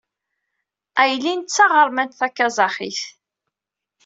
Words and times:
Aylin 1.01 1.39
d 1.43 1.47
taɣermant 1.49 2.17
takaẓaxit. 2.19 3.01